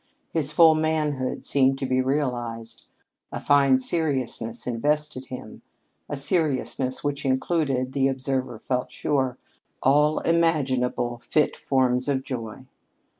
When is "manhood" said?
0.73-1.45